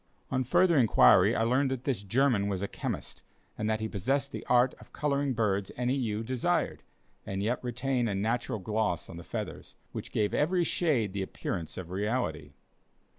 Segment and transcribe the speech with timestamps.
[0.31, 3.21] On further inquiry I learned that this German was a chemist,
[3.55, 6.81] and that he possessed the art of coloring birds any hue desired,
[7.23, 11.77] and yet retain a natural gloss on the feathers, which gave every shade the appearance
[11.77, 12.53] of reality.